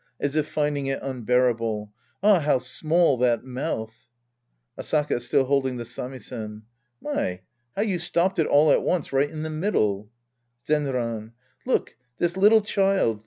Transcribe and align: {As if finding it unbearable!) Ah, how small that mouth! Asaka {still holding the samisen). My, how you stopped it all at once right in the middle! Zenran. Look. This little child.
{As 0.19 0.35
if 0.35 0.47
finding 0.47 0.87
it 0.87 0.97
unbearable!) 1.03 1.93
Ah, 2.23 2.39
how 2.39 2.57
small 2.57 3.17
that 3.17 3.43
mouth! 3.43 4.07
Asaka 4.75 5.21
{still 5.21 5.43
holding 5.45 5.77
the 5.77 5.83
samisen). 5.85 6.63
My, 6.99 7.41
how 7.75 7.83
you 7.83 7.99
stopped 7.99 8.39
it 8.39 8.47
all 8.47 8.71
at 8.71 8.81
once 8.81 9.13
right 9.13 9.29
in 9.29 9.43
the 9.43 9.51
middle! 9.51 10.09
Zenran. 10.67 11.33
Look. 11.67 11.97
This 12.17 12.35
little 12.35 12.61
child. 12.63 13.19